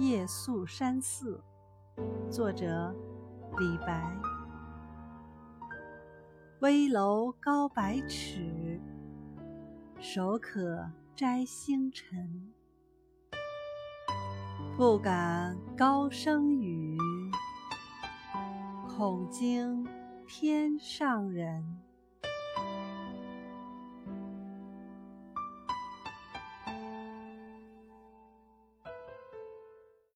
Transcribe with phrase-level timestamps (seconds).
[0.00, 1.38] 夜宿山寺
[2.30, 2.90] 作者
[3.58, 4.02] 李白。
[6.60, 8.80] 危楼高百尺
[10.00, 12.50] 手可摘星辰。
[14.74, 16.96] 不敢高声语
[18.88, 19.86] 恐惊
[20.26, 21.89] 天上人。